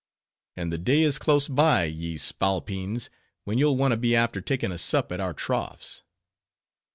[0.57, 3.11] —and the day is close by, ye spalpeens,
[3.43, 6.01] when you'll want to be after taking a sup at our troughs!"